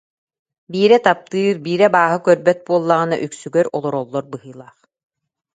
[0.71, 4.77] Биирэ таптыыр, биирэ абааһы көрбөт буоллаҕына үксүгэр олороллор быһыылаах